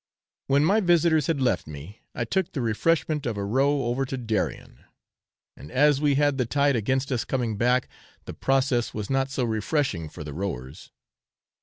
[0.47, 4.17] When my visitors had left me, I took the refreshment of a row over to
[4.17, 4.83] Darien;
[5.55, 7.87] and as we had the tide against us coming back,
[8.25, 10.89] the process was not so refreshing for the rowers.